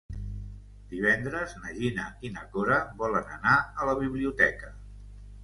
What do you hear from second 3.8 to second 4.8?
a la biblioteca.